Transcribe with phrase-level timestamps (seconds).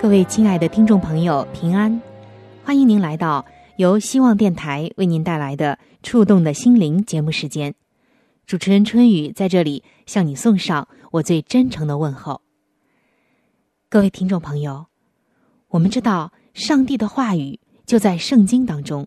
[0.00, 2.00] 各位亲爱的听众朋友，平安，
[2.64, 3.44] 欢迎您来到
[3.76, 5.78] 由希望电台为您带来的。
[6.02, 7.74] 触动的心灵节目时间，
[8.46, 12.40] 主持人春雨在这里向你送上我最真诚的问候。
[13.90, 14.86] 各位听众朋友，
[15.68, 19.06] 我们知道上帝的话语就在圣经当中，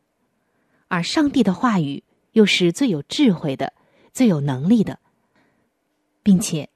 [0.89, 3.73] 而上帝的话语又是最有智慧的、
[4.13, 4.99] 最有能力的，
[6.21, 6.69] 并且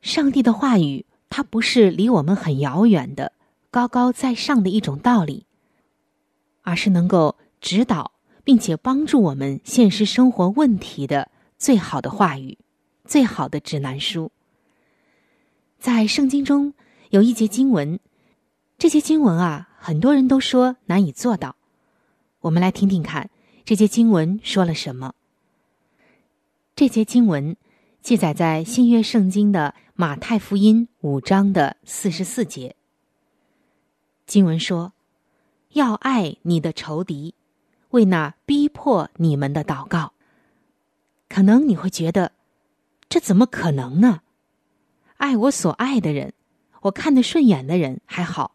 [0.00, 3.32] 上帝的话语它不是离我们很遥远的、
[3.78, 5.46] 高高在上的一种道理，
[6.62, 8.12] 而是能够指导。
[8.48, 12.56] 并且帮助我们现实生活问题的最好的话语，
[13.04, 14.32] 最好的指南书。
[15.78, 16.72] 在圣经中
[17.10, 18.00] 有一节经文，
[18.78, 21.56] 这些经文啊，很多人都说难以做到。
[22.40, 23.28] 我们来听听看，
[23.66, 25.12] 这节经文说了什么。
[26.74, 27.54] 这节经文
[28.00, 32.77] 记载在新约圣经的马太福音五章的四十四节。
[34.28, 34.92] 经文说
[35.74, 37.34] ：“要爱你的仇敌。”
[37.92, 40.12] 为那逼迫你们的祷告，
[41.26, 42.32] 可能你会觉得，
[43.08, 44.20] 这怎么可能呢？
[45.16, 46.34] 爱我所爱的人，
[46.82, 48.52] 我看得顺眼的人还好；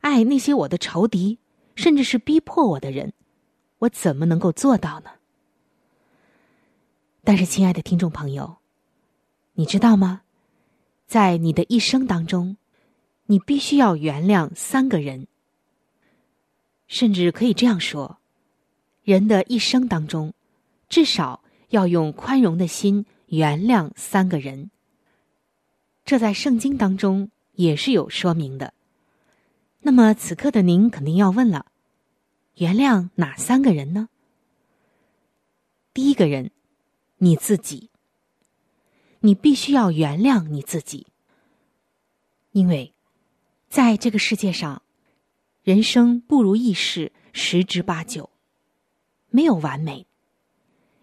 [0.00, 1.38] 爱那些我的仇敌，
[1.74, 3.12] 甚至是逼迫我的人，
[3.80, 5.10] 我怎么能够做到呢？
[7.22, 8.56] 但是，亲爱的听众朋友，
[9.52, 10.22] 你知道吗？
[11.06, 12.56] 在你的一生当中，
[13.32, 15.26] 你必须要原谅三个人，
[16.86, 18.18] 甚至可以这样说。
[19.04, 20.34] 人的一生当中，
[20.90, 24.70] 至少要用宽容的心原谅三个人。
[26.04, 28.74] 这在圣经当中也是有说明的。
[29.80, 31.64] 那么此刻的您肯定要问了：
[32.56, 34.10] 原谅哪三个人呢？
[35.94, 36.50] 第一个人，
[37.16, 37.88] 你自己。
[39.20, 41.06] 你必须要原谅你自己，
[42.50, 42.91] 因为
[43.72, 44.82] 在这个世界上，
[45.62, 48.28] 人生不如意事十之八九。
[49.30, 50.06] 没有完美，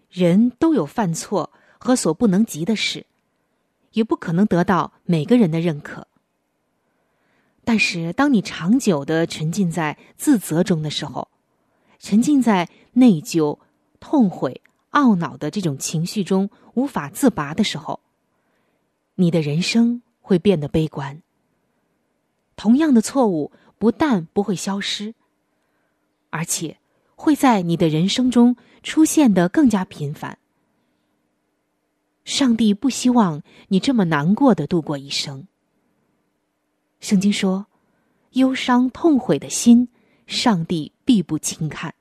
[0.08, 3.06] 人都有犯错和所不能及的事，
[3.90, 6.06] 也不可能得到每个人的认可。
[7.64, 11.26] 但是，当你长久的沉浸在自责中的时候，
[11.98, 13.58] 沉浸在内疚、
[13.98, 17.98] 痛悔、懊恼的这种情绪中无法自拔的时候，
[19.16, 21.20] 你的人生会变得悲观。
[22.60, 25.14] 同样的错误不但不会消失，
[26.28, 26.76] 而且。
[27.22, 30.38] 会在你的人生中出现的更加频繁。
[32.24, 35.46] 上帝不希望你这么难过的度过一生。
[36.98, 37.66] 圣经说
[38.32, 39.88] ：“忧伤痛悔的心，
[40.26, 41.94] 上帝必不轻看。”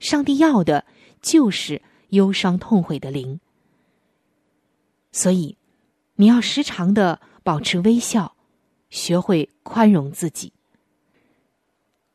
[0.00, 0.84] 上帝要的
[1.20, 3.38] 就是忧伤痛悔的灵。
[5.12, 5.56] 所以，
[6.16, 8.34] 你要时常的保持微笑，
[8.92, 10.52] 学会宽容自己。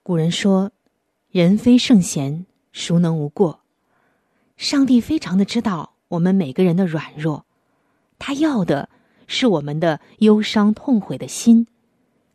[0.01, 0.71] 古人说。
[1.29, 3.59] 人非圣贤，孰能无过？
[4.55, 7.45] 上帝非常的知道我们每个人的软弱，
[8.17, 8.89] 他要的
[9.27, 11.67] 是我们的忧伤痛悔的心，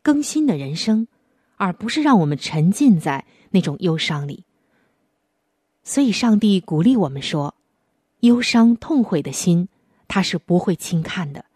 [0.02, 1.08] 更新的人生，
[1.56, 4.44] 而不是让我们沉浸在那种忧伤里。
[5.82, 7.54] 所以，上帝鼓励我们说
[8.20, 9.68] ：“忧伤痛悔的心，
[10.06, 11.46] 他是不会轻看的。”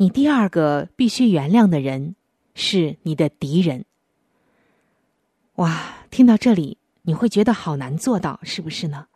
[0.00, 2.14] 你第二个必须原谅的人，
[2.54, 3.84] 是你的敌人。
[5.56, 9.08] 哇，听到这里，你会觉得好难做到，是不是呢？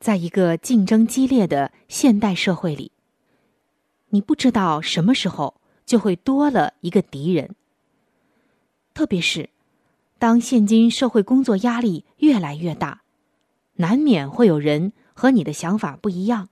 [0.00, 2.90] 在一个竞争激烈的现代社会里，
[4.08, 7.54] 你不知道什么时候就会多了一个敌人。
[8.92, 9.50] 特别是
[10.18, 13.02] 当现今社会工作压力越来越大，
[13.74, 16.48] 难免会有人和你的想法不一样。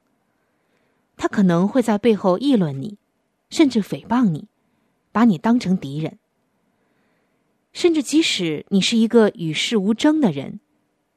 [1.16, 2.96] 他可能会在背后议论你，
[3.50, 4.48] 甚至诽谤你，
[5.12, 6.18] 把你当成敌人。
[7.72, 10.60] 甚至即使你是一个与世无争的人，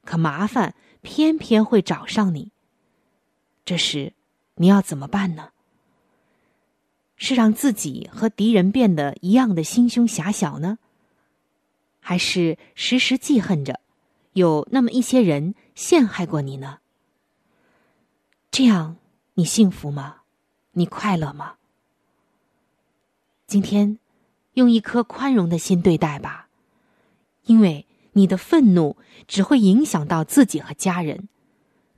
[0.04, 2.52] 可麻烦偏偏会找上你。
[3.64, 4.12] 这时，
[4.56, 5.50] 你要怎么办呢？
[7.16, 10.78] 是让自己和敌人变得一样的心胸狭小呢，
[12.00, 13.78] 还是时时记恨着
[14.32, 16.80] 有那么一些人陷害过你呢？
[18.50, 18.96] 这样
[19.34, 20.22] 你幸福吗？
[20.72, 21.54] 你快乐吗？
[23.52, 23.98] 今天，
[24.54, 26.48] 用一颗宽容的心对待吧，
[27.44, 28.96] 因为你的愤怒
[29.28, 31.28] 只会影响到自己和家人，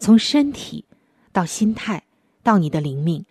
[0.00, 0.84] 从身体
[1.30, 2.06] 到心态
[2.42, 3.24] 到你的灵命。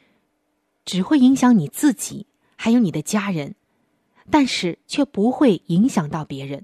[0.86, 2.26] 只会影响你自己，
[2.56, 3.56] 还有你的家人，
[4.30, 6.64] 但是却不会影响到别人。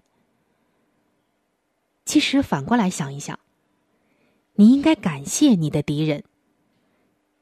[2.05, 3.37] 其实反过来想一想，
[4.53, 6.23] 你应该感谢你的敌人，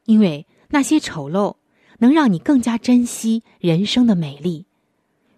[0.06, 1.57] 因为那些丑陋
[2.00, 4.66] 能让你更加珍惜人生的美丽，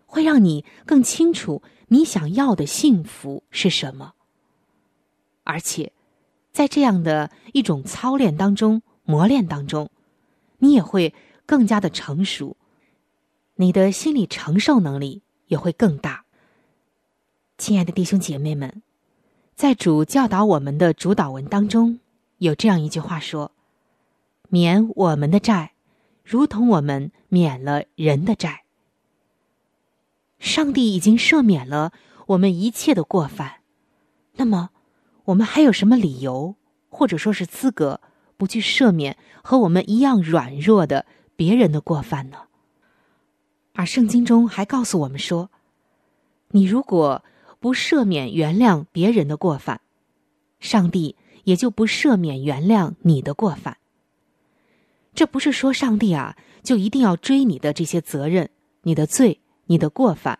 [0.06, 4.14] 会让你更清楚你想要的幸福是什么。
[5.44, 5.92] 而且，
[6.52, 9.90] 在这样的一种操练当中、磨练当中，
[10.60, 11.14] 你也会。
[11.50, 12.58] 更加的成熟，
[13.56, 16.24] 你的心理承受能力也会更大。
[17.58, 18.84] 亲爱的弟兄姐妹们，
[19.56, 22.00] 在主教导我们的主导文当中，
[22.38, 23.52] 有这样一句话说
[24.50, 25.72] ：“免我们的债，
[26.30, 28.66] 如同我们免了人的债。”
[30.38, 31.92] 上帝已经赦免了
[32.28, 33.62] 我们一切的过犯，
[34.36, 34.70] 那么
[35.26, 36.54] 我们还有什么理由，
[36.90, 38.00] 或者说是资格，
[38.38, 41.08] 不去赦免和我们一样软弱的？
[41.36, 42.38] 别人的过犯呢？
[43.74, 45.50] 而圣经中还告诉我们说
[46.52, 47.24] ：“你如果
[47.60, 49.82] 不赦免原谅别人的过犯，
[50.60, 51.16] 上帝
[51.46, 53.78] 也就不赦免原谅你的过犯。”
[55.20, 58.50] 这不是说上帝啊就一定要追你的这些责任、
[58.84, 60.40] 你的罪、你的过犯，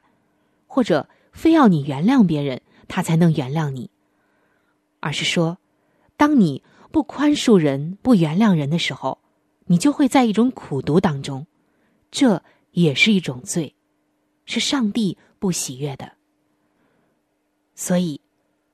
[0.68, 3.90] 或者非要你原谅别人，他才能原谅你，
[5.02, 5.58] 而是说，
[6.16, 9.20] 当你不宽恕人、不原谅人的时候。
[9.66, 11.46] 你就会在一种苦读当中，
[12.10, 12.42] 这
[12.72, 13.76] 也是一种罪，
[14.46, 16.14] 是上帝不喜悦的。
[17.76, 18.22] 所以，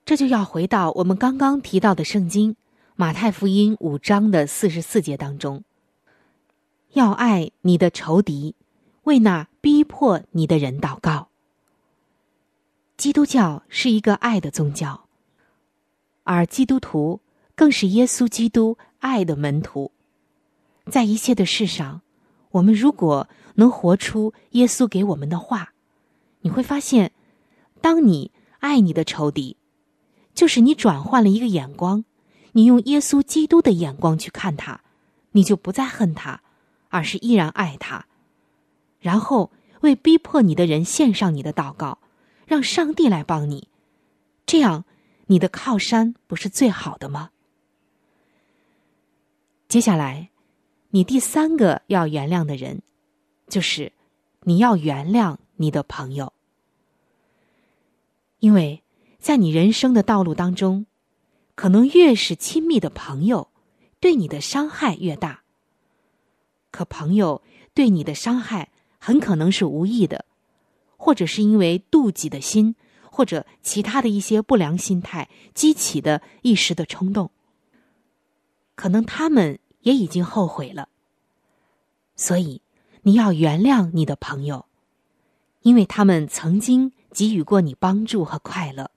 [0.05, 2.53] 这就要回到我们刚刚提到的圣经
[2.95, 5.63] 《马太福音》五章的四十四节当中：
[6.95, 8.55] 要爱你的仇敌，
[9.03, 11.27] 为那逼迫你的人祷告。
[12.95, 15.03] 基督教是一个爱的宗教，
[16.23, 17.19] 而基督徒
[17.53, 19.91] 更是耶稣基督爱的门徒。
[20.89, 21.99] 在一切的事上，
[22.51, 25.73] 我们如果能活出耶稣给我们的话，
[26.39, 27.11] 你会发现，
[27.81, 29.57] 当你爱你的仇敌，
[30.33, 32.05] 就是你转换了一个眼光，
[32.53, 34.79] 你用耶稣基督的眼光去看他，
[35.31, 36.41] 你就不再恨他，
[36.95, 38.05] 而是依然爱他，
[39.01, 39.51] 然后
[39.81, 41.99] 为逼迫你的人献上你的祷告，
[42.47, 43.67] 让上帝来帮你，
[44.45, 44.85] 这样
[45.25, 47.31] 你的靠山不是最好的吗？
[49.67, 50.29] 接下来。
[50.91, 52.81] 你第三个要原谅的人，
[53.49, 53.91] 就是
[54.43, 56.31] 你要原谅你的朋友，
[58.39, 58.81] 因为
[59.19, 60.85] 在你人生的道路当中，
[61.55, 63.49] 可能越是亲密的朋友，
[63.99, 65.41] 对你的伤害越大。
[66.75, 67.41] 可朋友
[67.73, 70.25] 对你的伤害很可能是无意的，
[70.97, 72.75] 或者是因为妒忌的心，
[73.09, 77.31] 或者其他的一些不良心态激起的一时的冲动，
[78.75, 79.59] 可能他们。
[79.85, 80.89] 也已经后悔了，
[82.15, 82.63] 所以
[83.03, 84.65] 你要原谅你的朋友，
[85.61, 88.89] 因为他们曾经给予过你帮助和快乐。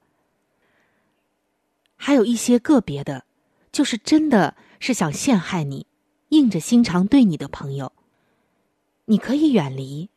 [1.95, 3.25] 还有一些个别的，
[3.71, 5.85] 就是真的是想陷害你、
[6.29, 7.91] 硬着心肠对你的朋友，
[9.05, 10.09] 你可以远离，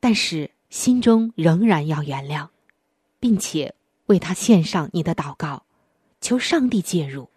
[0.00, 2.48] 但是心中仍然要原谅，
[3.18, 3.74] 并且
[4.06, 5.64] 为他献上你的祷告，
[6.20, 7.28] 求上帝介入。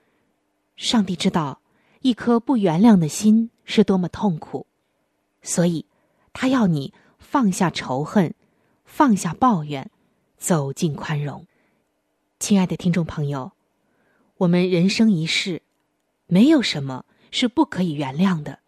[0.75, 1.59] 上帝知道。
[2.03, 4.67] 一颗不原谅的心是多么痛苦，
[5.41, 5.85] 所以，
[6.33, 8.35] 他要你放下仇恨，
[8.83, 9.89] 放下抱怨，
[10.37, 11.47] 走进宽容。
[12.39, 13.53] 亲爱的听众朋友，
[14.35, 15.61] 我们人生一世，
[16.27, 18.59] 没有什么是不可以原谅的。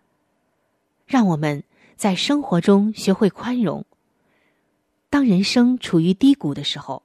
[1.05, 1.63] 让我们
[1.95, 3.85] 在生活中学会宽容。
[5.09, 7.03] 当人生处于低谷的时候，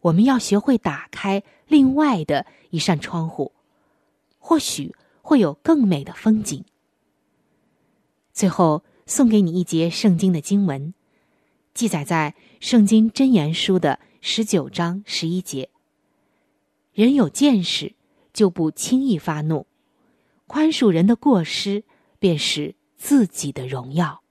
[0.00, 3.52] 我们要学会打开另外的一扇窗户，
[4.40, 4.92] 或许。
[5.28, 6.64] 会有更美的风景。
[8.32, 10.94] 最后送给你一节圣经的经文，
[11.74, 15.68] 记载在《圣经真言书》的十九章十一节。
[16.92, 17.96] 人有见识，
[18.32, 19.66] 就不轻易发怒；
[20.46, 21.82] 宽恕人的过失
[22.18, 24.22] 便是自己的荣耀。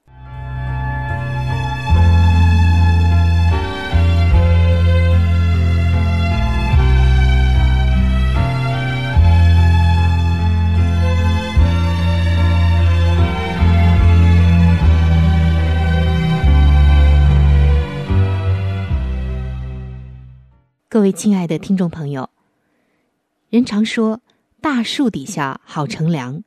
[20.87, 22.29] 各位亲爱的听众朋友
[23.49, 24.21] 人常说
[24.65, 26.43] 大树底下好乘凉。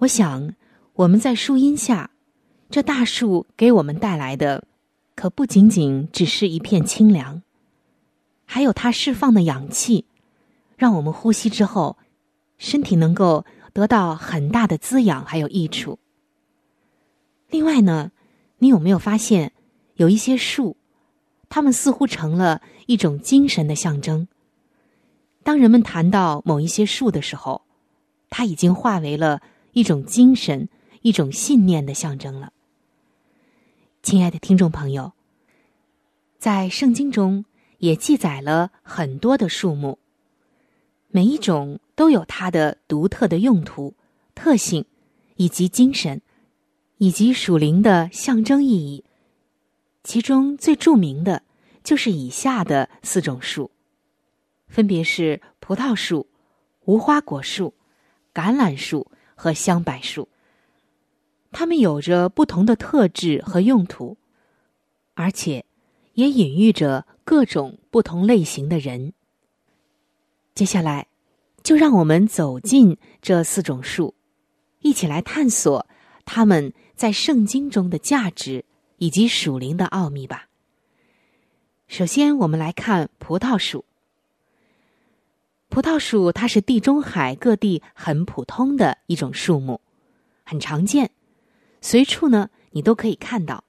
[0.00, 0.54] 我想
[0.92, 2.10] 我们在树荫下，
[2.68, 4.64] 这大树给我们带来的，
[5.14, 7.40] 可不仅仅只是一片清凉，
[8.44, 10.04] 还有它释放的氧气，
[10.76, 11.96] 让我们呼吸之后，
[12.58, 15.98] 身体能够得到很大的滋养，还有益处。
[17.48, 18.12] 另外呢，
[18.58, 19.52] 你有没有发现
[19.94, 20.76] 有一些树？
[21.48, 24.28] 它们似乎成了一种精神的象征。
[25.44, 27.62] 当人们谈到某一些树的时候，
[28.30, 30.68] 它已经化为了一种精神、
[31.02, 32.52] 一种信念的象征了。
[34.02, 35.12] 亲爱的听众朋友，
[36.38, 37.44] 在圣经中
[37.78, 39.98] 也记载了很多的树木，
[41.08, 43.94] 每一种都有它的独特的用途、
[44.34, 44.84] 特性，
[45.36, 46.20] 以及精神，
[46.98, 49.04] 以及属灵的象征意义。
[50.04, 51.42] 其中最著名的，
[51.84, 53.70] 就是以下的四种树，
[54.72, 56.26] 分别是葡萄树、
[56.86, 57.74] 无花果树、
[58.32, 60.26] 橄榄树和香柏树。
[61.50, 64.16] 它们有着不同的特质和用途，
[65.12, 65.66] 而且
[66.14, 69.12] 也隐喻着各种不同类型的人。
[70.54, 71.08] 接下来，
[71.62, 74.14] 就让我们走进这四种树，
[74.80, 75.86] 一起来探索
[76.24, 78.64] 它们在圣经中的价值。
[79.02, 80.46] 以及属灵的奥秘吧。
[81.88, 83.84] 首先，我们来看葡萄树。
[85.72, 89.80] 葡萄树它是地中海各地很普通的一种树木，
[90.44, 91.10] 很常见，
[91.80, 93.64] 随处呢你都可以看到。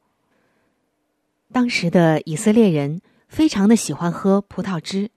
[1.53, 5.12] 当时的以色列人非常的喜欢喝葡萄汁，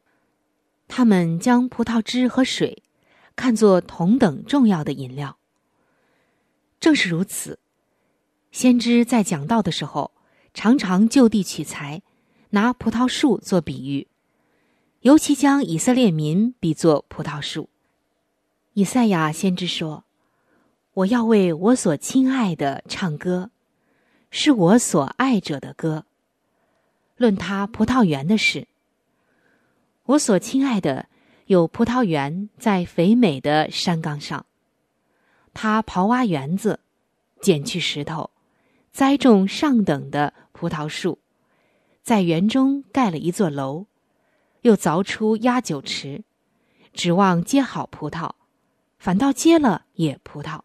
[0.86, 2.84] 他们将葡萄汁和水
[3.34, 5.38] 看作同等重要的饮料。
[6.78, 7.58] 正是如此。
[8.52, 10.12] 先知在讲道的时候，
[10.54, 12.02] 常常就地取材，
[12.50, 14.06] 拿葡萄树做比喻，
[15.06, 17.68] 尤其将以色列民比作葡萄树。
[18.72, 20.02] 以赛亚先知说
[20.94, 23.52] ：“我要为我所亲爱的唱歌，
[24.32, 26.06] 是我所爱者的歌。
[27.16, 28.66] 论他葡萄园的事，
[30.06, 31.06] 我所亲爱的
[31.46, 34.44] 有葡萄园在肥美的山岗上，
[35.54, 36.80] 他刨挖园子，
[37.40, 38.30] 捡去石头。”
[38.90, 41.20] 栽种上等的葡萄树，
[42.02, 43.86] 在园中盖了一座楼，
[44.62, 46.22] 又凿出压酒池，
[46.92, 48.32] 指望结好葡萄，
[48.98, 50.60] 反倒结了野葡萄。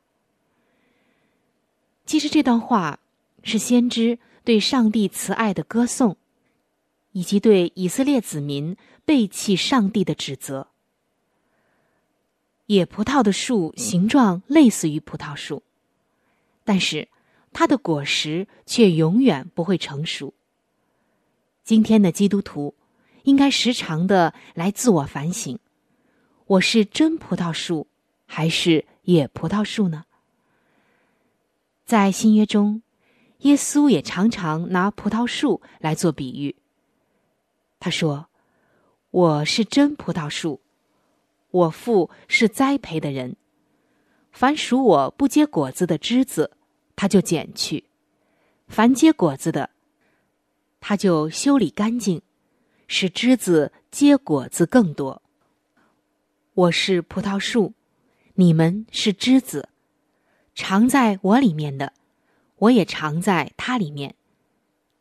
[2.05, 2.99] 其实这段话
[3.43, 6.17] 是先知对上帝慈爱的歌颂，
[7.11, 10.67] 以及对以色列子民背弃上帝的指责。
[12.67, 15.63] 野葡萄的树形状类似于葡萄树，
[16.63, 17.07] 但是。
[17.53, 20.33] 它的果实却永远不会成熟。
[21.65, 22.73] 今天的基督徒
[23.23, 25.59] 应该时常的来自我反省：
[26.45, 27.87] 我是真葡萄树，
[28.25, 30.05] 还是野葡萄树呢？
[31.85, 32.81] 在新约中，
[33.39, 36.55] 耶稣也常常拿葡萄树来做比喻。
[37.79, 38.27] 他说
[39.11, 40.61] ：“我是真葡萄树，
[41.49, 43.35] 我父是栽培的人。
[44.31, 46.51] 凡属我不结果子的枝子。”
[46.93, 47.85] 他就剪去，
[48.67, 49.71] 凡结果子的，
[50.79, 52.21] 他就修理干净，
[52.93, 55.21] 使枝子结果子更多。
[56.53, 57.71] 我是葡萄树，
[58.33, 59.69] 你们是枝子，
[60.53, 61.93] 常在我里面的，
[62.57, 64.15] 我也常在他里面。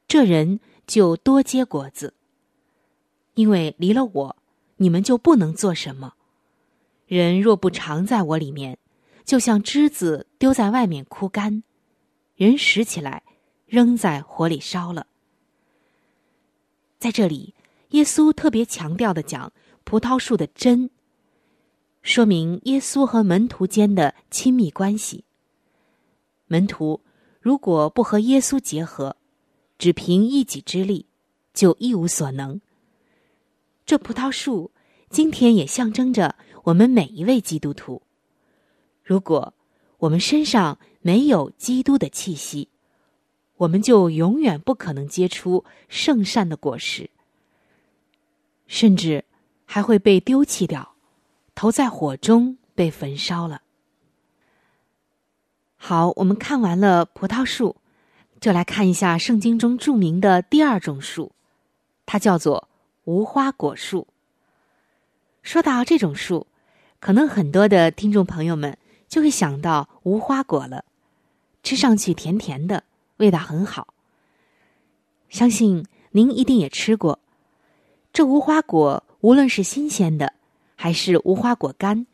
[0.07, 2.15] 这人就多结果子，
[3.35, 4.37] 因为离了我，
[4.77, 6.15] 你们就不能做什么。
[7.09, 8.79] 人若不常在我里面，
[9.25, 11.65] 就像枝子丢在外面枯干。
[12.37, 13.25] 人拾起来，
[13.67, 15.09] 扔在火里烧了。
[17.01, 17.53] 在这里，
[17.91, 19.53] 耶稣特别强调的讲
[19.85, 20.91] 葡萄树的真，
[22.03, 25.25] 说明耶稣和门徒间的亲密关系。
[26.47, 27.01] 门徒
[27.41, 29.17] 如果不和耶稣结合，
[29.79, 31.07] 只凭一己之力，
[31.53, 32.61] 就一无所能。
[33.85, 34.71] 这葡萄树
[35.09, 38.03] 今天也象征着我们每一位基督徒。
[39.03, 39.53] 如果
[39.99, 42.69] 我们身上，没有基督的气息，
[43.57, 47.11] 我们就永远不可能结出圣善的果实，
[48.71, 49.25] 甚至
[49.67, 50.95] 还会被丢弃掉，
[51.57, 53.63] 投在火中被焚烧了。
[55.77, 57.75] 好，我们看完了葡萄树，
[58.41, 61.33] 就来看一下圣经中著名的第二种树，
[62.07, 62.69] 它叫做
[63.05, 64.07] 无花果树。
[65.43, 66.47] 说到这种树，
[67.01, 70.85] 可能很多的听众朋友们就会想到无花果了。
[71.65, 72.85] 吃上去甜甜的，
[73.17, 73.93] 味道很好。
[75.29, 77.19] 相信您一定也吃过
[78.13, 80.33] 这无花果无论是新鲜的，
[80.77, 82.07] 还是无花果干，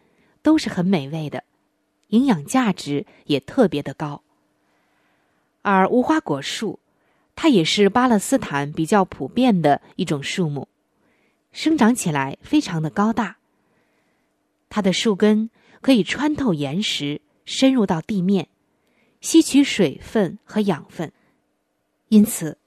[0.42, 1.42] 都是很美味的，
[2.08, 4.22] 营养价值也特别的高。
[5.62, 6.78] 而无花果树，
[7.34, 10.68] 它也是巴勒斯坦比较普遍的一种树木，
[11.50, 13.36] 生长起来非常的高大。
[14.68, 15.50] 它的树根
[15.80, 18.48] 可以穿透岩石，深入到地面，
[19.20, 21.10] 吸取水分和养分，
[22.08, 22.58] 因此，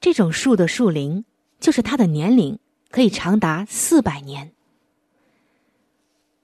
[0.00, 1.24] 这种树的树龄
[1.58, 2.58] 就是它的年龄
[2.90, 4.52] 可以长达四百年。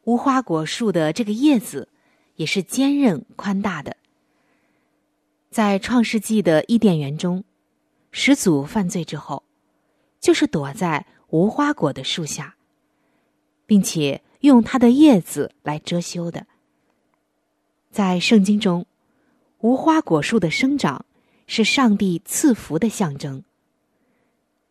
[0.05, 1.89] 无花果树的这个叶子
[2.37, 3.97] 也是坚韧宽大的。
[5.51, 7.45] 在创世纪的伊甸园中，
[8.11, 9.45] 始祖犯罪之后，
[10.19, 12.57] 就是躲在无花果的树下，
[13.67, 16.47] 并且用它的叶子来遮羞的。
[17.91, 18.87] 在圣经中，
[19.61, 21.05] 无花果树的生长
[21.47, 23.45] 是上帝赐福的象征，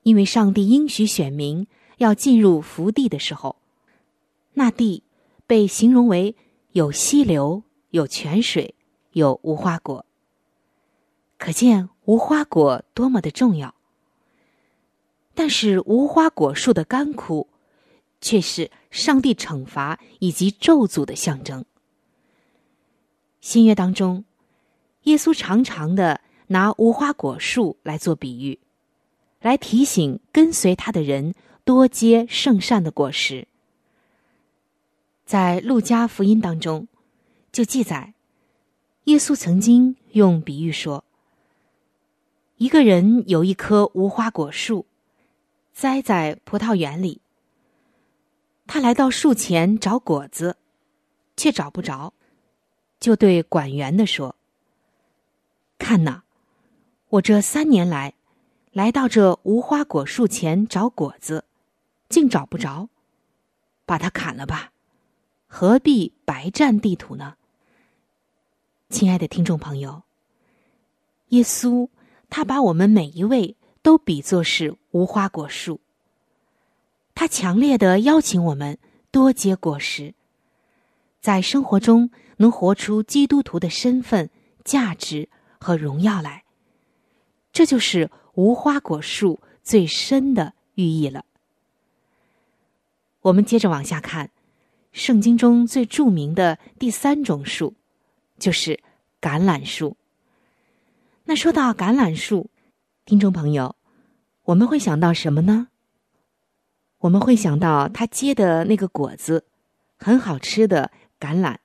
[0.03, 1.67] 因为上帝应许选民
[1.97, 3.57] 要进入福地的时候，
[4.53, 5.03] 那地。
[5.47, 6.33] 被形容为
[6.71, 8.73] 有溪流、有泉水、
[9.11, 10.05] 有无花果，
[11.37, 13.75] 可见无花果多么的重要。
[15.33, 17.49] 但是无花果树的干枯，
[18.21, 21.65] 却是上帝惩罚以及咒诅的象征。
[23.41, 24.23] 新约当中，
[25.03, 28.57] 耶稣常常的拿无花果树来做比喻，
[29.41, 31.33] 来提醒跟随他的人
[31.63, 33.47] 多结圣善的果实。
[35.25, 36.87] 在路加福音当中，
[37.51, 38.13] 就记载，
[39.05, 41.03] 耶稣曾经用比喻说：
[42.57, 44.85] 一个人有一棵无花果树，
[45.73, 47.21] 栽在葡萄园里。
[48.67, 50.55] 他来到树前找果子，
[51.35, 52.13] 却找不着，
[52.99, 54.35] 就对管园的说
[55.77, 56.21] ：“看呐，
[57.09, 58.13] 我这三年来，
[58.71, 61.43] 来到这无花果树前找果子，
[62.09, 62.89] 竟找不着，
[63.85, 64.71] 把它砍了吧。”
[65.53, 67.35] 何必白占地图呢？
[68.89, 70.03] 亲爱的听众朋友，
[71.29, 71.89] 耶稣
[72.29, 75.81] 他把我们每一位都比作是无花果树，
[77.13, 78.77] 他强烈的邀请我们
[79.11, 80.13] 多结果实，
[81.19, 84.29] 在生活中能活出基督徒的身份、
[84.63, 85.27] 价值
[85.59, 86.45] 和荣耀来。
[87.51, 91.25] 这就是无花果树最深的寓意了。
[93.21, 94.31] 我们接着往下看。
[94.93, 97.75] 圣经中最著名的第三种树，
[98.37, 98.77] 就是
[99.21, 99.95] 橄榄树。
[101.23, 102.49] 那说到橄榄树，
[103.05, 103.73] 听众朋友，
[104.43, 105.69] 我们会想到什么呢？
[106.97, 109.45] 我们会想到它结的那个果子，
[109.97, 111.55] 很好吃的橄榄，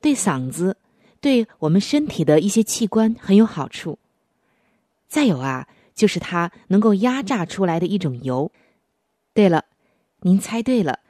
[0.00, 0.78] 对嗓子、
[1.20, 3.98] 对我们身体的一些器官很有好处。
[5.10, 8.52] 再有啊，就是它能够压榨出来的一种油。
[9.34, 9.64] 对了，
[10.20, 11.00] 您猜对了。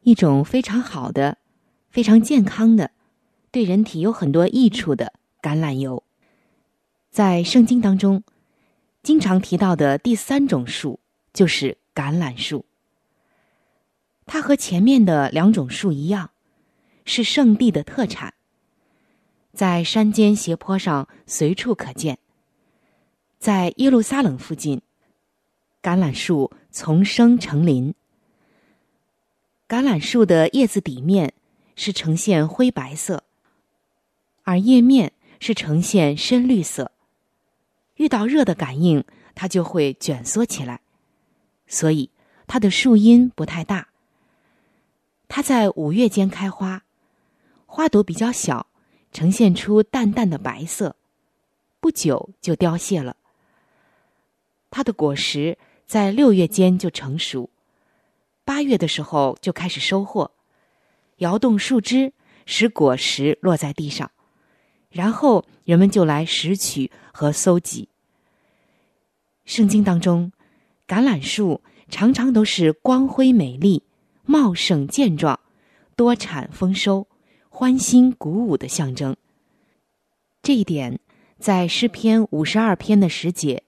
[0.00, 1.36] 一种非常好的、
[1.90, 2.92] 非常健康的、
[3.50, 6.02] 对人体有很多益处的橄榄油，
[7.10, 8.22] 在圣经当中
[9.02, 11.00] 经常提到的第三种树
[11.34, 12.64] 就是橄榄树。
[14.24, 16.30] 它和前面的两种树一样，
[17.04, 18.32] 是圣地的特产，
[19.52, 22.18] 在山间斜坡上随处可见。
[23.46, 24.82] 在耶路撒冷附近，
[25.80, 27.94] 橄榄树丛生成林。
[29.68, 31.32] 橄榄树的叶子底面
[31.76, 33.22] 是呈现灰白色，
[34.42, 36.90] 而叶面是呈现深绿色。
[37.94, 39.04] 遇到热的感应，
[39.36, 40.80] 它就会卷缩起来，
[41.68, 42.10] 所以
[42.48, 43.86] 它的树荫不太大。
[45.28, 46.82] 它在五月间开花，
[47.66, 48.66] 花朵比较小，
[49.12, 50.96] 呈现出淡淡的白色，
[51.78, 53.14] 不久就凋谢了。
[54.76, 57.48] 它的果实在六月间就成熟。
[58.44, 60.30] 八月的时候就开始收获，
[61.16, 62.12] 摇动树枝，
[62.44, 64.10] 使果实落在地上，
[64.90, 67.88] 然后人们就来拾取和搜集。
[69.46, 70.30] 圣经当中，
[70.86, 73.82] 橄榄树常常都是光辉美丽、
[74.26, 75.40] 茂盛健壮、
[75.96, 77.08] 多产丰收、
[77.48, 79.16] 欢欣鼓舞的象征。
[80.42, 81.00] 这一点
[81.38, 83.62] 在诗篇五十二篇的十节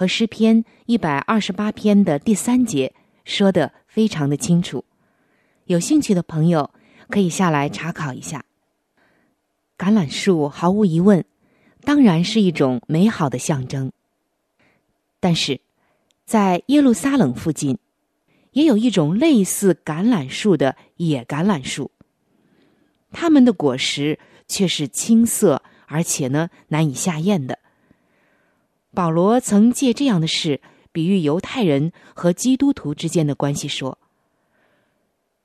[0.00, 2.94] 和诗篇一百二十八篇的第三节
[3.26, 3.70] 说的。
[3.86, 4.82] 非常的清楚，
[5.66, 6.70] 有兴趣的朋友
[7.10, 8.46] 可以下来查考一下。
[9.76, 11.22] 橄榄树毫无疑问，
[11.82, 13.92] 当然是一种美好的象征。
[15.18, 15.60] 但是，
[16.24, 17.76] 在耶路撒冷附近，
[18.52, 21.90] 也有一种类似橄榄树的野橄榄树，
[23.10, 27.58] 它们的果实却是青涩，而且呢难以下咽的。
[28.92, 30.60] 保罗曾借这样的事
[30.92, 33.98] 比喻犹太人和基督徒之间的关系说：“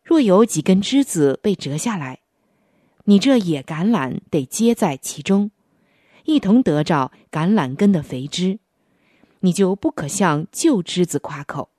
[0.03, 2.19] 若有几根枝子被折下来，
[3.03, 5.51] 你这野橄榄得接在其中，
[6.23, 8.57] 一同得着橄榄根的肥枝，
[9.41, 11.69] 你就不可向旧枝子夸口。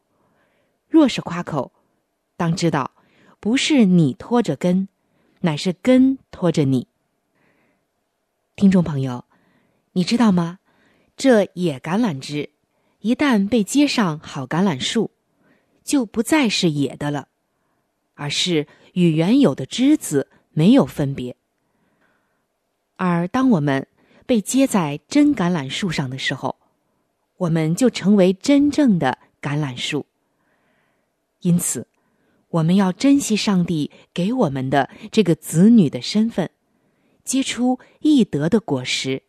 [0.88, 1.72] 若是夸口，
[2.36, 2.92] 当知道，
[3.40, 4.86] 不是你拖着根，
[5.40, 6.86] 乃是根拖着你。”
[8.54, 9.24] 听众朋友，
[9.92, 10.60] 你知道吗？
[11.16, 12.50] 这野橄榄枝
[13.00, 15.10] 一旦被接上好橄榄树，
[15.82, 17.28] 就不再是野的了，
[18.14, 21.36] 而是与原有的枝子没有分别。
[22.96, 23.86] 而当我们
[24.26, 26.56] 被接在真橄榄树上的时候，
[27.38, 30.06] 我们就成为真正的橄榄树。
[31.40, 31.86] 因此，
[32.48, 36.50] 我们要珍惜上帝给我们的这个子女的身份。
[37.24, 39.22] 结出易得的果实，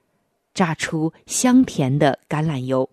[0.57, 2.89] 榨出香甜的橄榄油，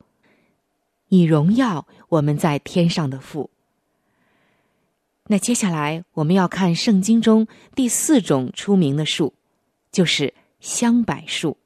[1.09, 3.48] 以荣耀我们在天上的父。
[5.29, 9.33] 那接下来我们要看圣经中第四种出名的树，
[9.90, 11.57] 就是香柏树。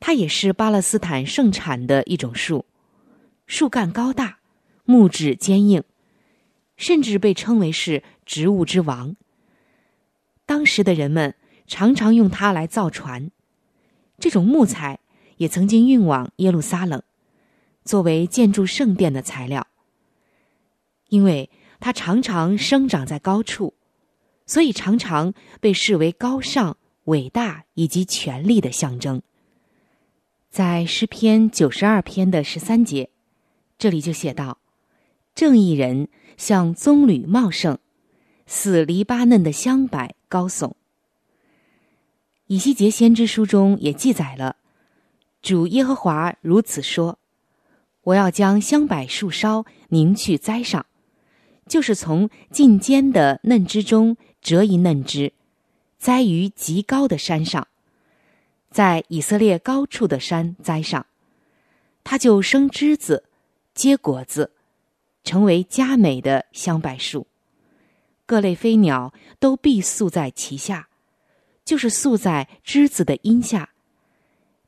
[0.00, 2.64] 它也是巴勒斯坦盛产的一种树，
[3.46, 4.38] 树干高大，
[4.86, 5.84] 木质坚硬，
[6.78, 9.14] 甚至被称为是植物之王。
[10.46, 11.34] 当时的人们。
[11.64, 13.30] 常常用它来造船，
[14.18, 15.00] 这种木材
[15.36, 17.02] 也曾经运往耶路撒冷，
[17.84, 19.66] 作为建筑圣殿的材料。
[21.08, 23.74] 因为它常常生长在高处，
[24.46, 29.20] 所以常常被视为高尚、伟大以及权力的象征。
[30.48, 33.10] 在诗篇九十二篇的十三节，
[33.78, 34.58] 这里就写道
[35.34, 37.78] ：“正义人像棕榈茂盛，
[38.46, 40.74] 似黎巴嫩的香柏高耸。”
[42.52, 44.56] 以西结先知书中也记载了，
[45.40, 47.18] 主耶和华如此说
[48.04, 50.84] ：“我要将香柏树梢凝去栽上，
[51.66, 55.32] 就是从近尖的嫩枝中折一嫩枝，
[55.96, 57.66] 栽于极高的山上，
[58.70, 61.06] 在以色列高处的山栽上，
[62.04, 63.24] 它就生枝子，
[63.72, 64.50] 结果子，
[65.24, 67.26] 成为佳美的香柏树，
[68.26, 70.88] 各类飞鸟都必宿在其下。”
[71.72, 73.70] 就是宿在枝子的荫下，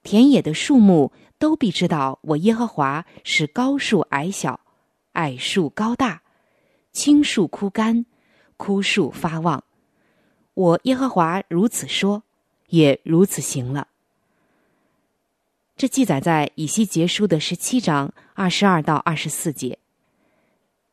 [0.02, 4.58] 田野的树木都必知道我耶和华是高树矮小，
[5.12, 6.22] 矮树高大，
[6.92, 8.06] 青树枯干，
[8.56, 9.64] 枯树发旺。
[10.54, 12.22] 我耶和华如此说，
[12.70, 13.88] 也如此行了。
[15.76, 19.78] 这记载在以西结书的十七章二十二到二十四节。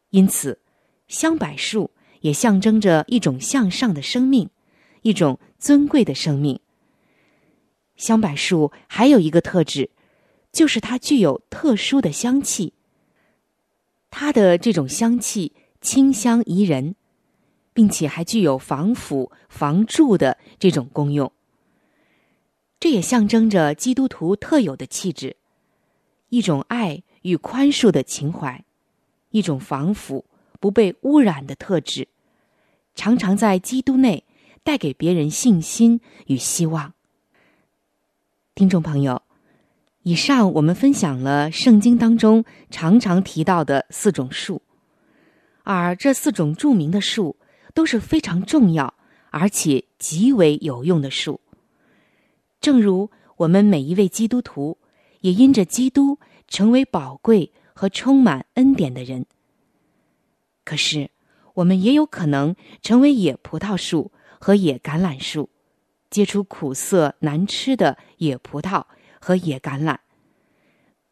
[0.09, 0.59] 因此，
[1.07, 4.49] 香柏树也象征着一种向上的生命。
[5.01, 6.59] 一种尊贵的生命。
[7.95, 9.89] 香柏树还有一个特质，
[10.51, 12.73] 就是它具有特殊的香气。
[14.09, 16.95] 它的这种香气清香宜人，
[17.73, 21.31] 并且还具有防腐防蛀的这种功用。
[22.79, 25.35] 这也象征着基督徒特有的气质，
[26.29, 28.65] 一种爱与宽恕的情怀，
[29.29, 30.25] 一种防腐
[30.59, 32.07] 不被污染的特质，
[32.95, 34.23] 常常在基督内。
[34.63, 36.93] 带给别人信心与希望。
[38.53, 39.23] 听众朋友，
[40.03, 44.61] 以上我们分享了圣经当中常常提到的四种树，
[45.63, 47.37] 而这四种著名的树
[47.73, 48.93] 都是非常重要
[49.31, 51.41] 而且极为有用的树。
[52.59, 54.77] 正如我们每一位基督徒
[55.21, 59.25] 也因着基督成为宝贵和充满恩典的人，
[60.63, 61.09] 可是
[61.55, 64.11] 我们也有可能成为野葡萄树。
[64.41, 65.51] 和野橄榄树，
[66.09, 68.83] 结出苦涩难吃的野葡萄
[69.19, 69.99] 和野橄榄，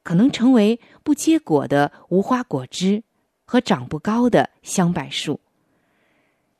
[0.02, 3.04] 可能成为不结果的无花果汁
[3.46, 5.40] 和长不高的香柏树。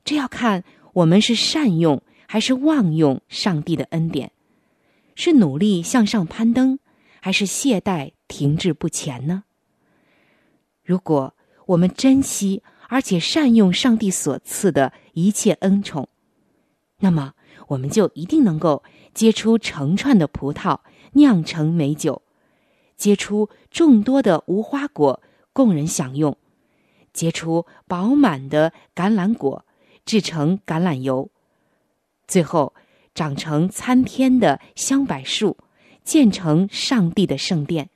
[0.06, 4.32] 这要看我们是善用还是妄用上帝的恩典，
[5.16, 6.78] 是努力向上攀登，
[7.20, 9.44] 还是懈怠停滞不前呢？
[10.84, 16.08] 如果我们珍惜而且善用上帝所赐的一切恩宠，
[17.00, 17.34] 那么，
[17.68, 18.84] 我们就一定能够
[19.14, 20.80] 结出成串的葡萄，
[21.14, 22.22] 酿成美酒；
[22.98, 25.22] 结出众多的无花果，
[25.54, 26.34] 供人享用；
[27.14, 29.66] 结出饱满的橄榄果，
[30.06, 31.30] 制成橄榄油；
[32.28, 32.74] 最后
[33.16, 35.56] 长成参天的香柏树，
[36.04, 37.90] 建成上帝的圣殿。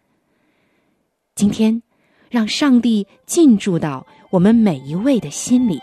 [1.36, 1.84] 今天，
[2.30, 5.82] 让上帝进驻到我们每一位的心里，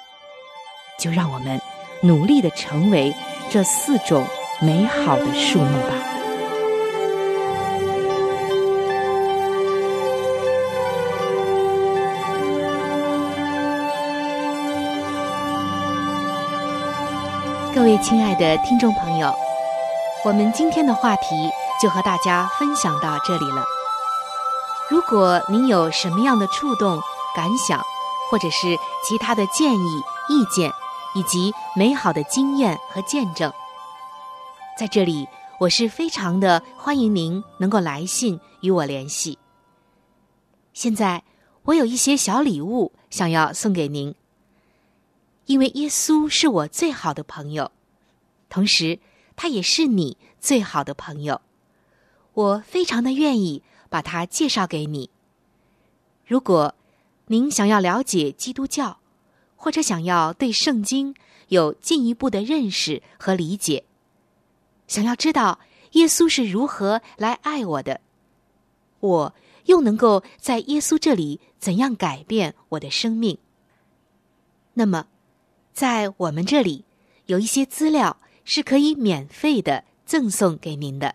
[0.98, 1.60] 就让我们。
[2.02, 3.14] 努力的成为
[3.50, 4.26] 这四种
[4.60, 5.94] 美好的树木吧。
[17.74, 19.34] 各位亲爱的听众朋友，
[20.24, 21.50] 我们今天的话题
[21.82, 23.62] 就和大家分享到这里了，
[24.88, 26.98] 如果您有什么样的触动、
[27.36, 27.78] 感想，
[28.30, 30.72] 或者是其他的建议、意见。
[31.14, 33.52] 以及美好的经验和见证，
[34.78, 35.26] 在这里
[35.58, 39.38] 我是非常的欢迎您能够来信与我联系。
[40.72, 41.22] 现在
[41.64, 44.14] 我有一些小礼物想要送给您。
[45.46, 47.72] 因为耶稣是我最好的朋友，
[48.48, 49.00] 同时
[49.34, 51.40] 他也是你最好的朋友，
[52.34, 55.10] 我非常的愿意把他介绍给你。
[56.24, 56.76] 如果
[57.26, 58.99] 您想要了解基督教，
[59.62, 61.14] 或者想要对圣经
[61.48, 63.84] 有进一步的认识和理解，
[64.88, 65.60] 想要知道
[65.92, 68.00] 耶稣是如何来爱我的，
[69.00, 69.34] 我
[69.66, 73.36] 又能够在耶稣这里怎样改变我的生命，
[74.72, 75.06] 那么。
[75.72, 76.84] 在我们这里，
[77.26, 81.14] 有一些资料是可以免费的赠送给您的。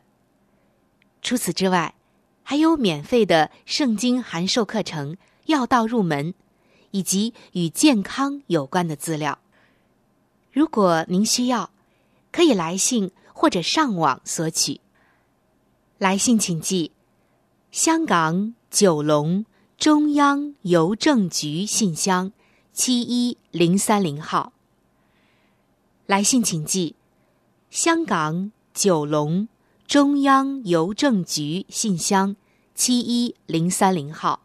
[1.21, 1.93] 除此之外，
[2.41, 5.13] 还有免费的圣经函授课程
[5.45, 6.33] 《要道入门》，
[6.95, 9.37] 以及与健康有关的资料。
[10.53, 11.69] 如果您需要，
[12.31, 14.79] 可以来信或者上网索取。
[15.97, 16.91] 来信请寄：
[17.69, 19.45] 香港九龙
[19.77, 22.31] 中央邮政局信箱。
[22.71, 24.51] 七一零三零号。
[26.07, 26.95] 来信请寄：
[27.69, 29.47] 香港九龙
[29.87, 32.35] 中央邮政局信箱
[32.73, 34.44] 七一零三零号。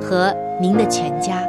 [0.00, 1.46] 和您的全家。